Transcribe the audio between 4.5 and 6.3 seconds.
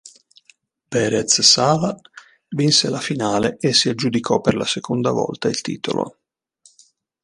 la seconda volta il titolo.